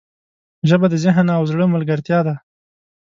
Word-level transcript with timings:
ژبه 0.69 0.87
د 0.89 0.95
ذهن 1.03 1.27
او 1.37 1.43
زړه 1.51 1.65
ملګرتیا 1.73 2.19
ده 2.27 2.35